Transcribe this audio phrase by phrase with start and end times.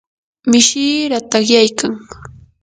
[0.49, 1.91] mishii ratakyaykan.